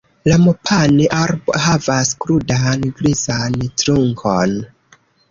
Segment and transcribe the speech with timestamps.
[0.27, 4.57] La mopane-arbo havas krudan, grizan trunkon.